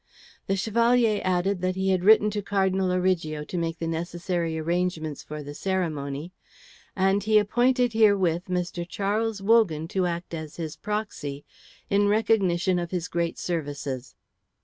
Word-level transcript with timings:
The 0.47 0.55
Chevalier 0.55 1.21
added 1.23 1.61
that 1.61 1.75
he 1.75 1.89
had 1.91 2.03
written 2.03 2.31
to 2.31 2.41
Cardinal 2.41 2.91
Origo 2.91 3.43
to 3.43 3.55
make 3.59 3.77
the 3.77 3.85
necessary 3.85 4.57
arrangements 4.57 5.21
for 5.21 5.43
the 5.43 5.53
ceremony, 5.53 6.33
and 6.95 7.23
he 7.23 7.37
appointed 7.37 7.93
herewith 7.93 8.45
Mr. 8.45 8.83
Charles 8.89 9.43
Wogan 9.43 9.87
to 9.89 10.07
act 10.07 10.33
as 10.33 10.55
his 10.55 10.75
proxy, 10.75 11.45
in 11.87 12.07
recognition 12.07 12.79
of 12.79 12.89
his 12.89 13.07
great 13.07 13.37
services. 13.37 14.15